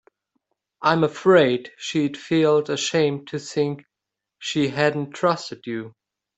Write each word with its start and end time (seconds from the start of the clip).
I'm 0.81 1.03
afraid 1.03 1.73
she'd 1.77 2.17
feel 2.17 2.57
ashamed 2.71 3.27
to 3.27 3.37
think 3.37 3.85
she 4.39 4.69
hadn't 4.69 5.11
trusted 5.11 5.67
you. 5.67 5.93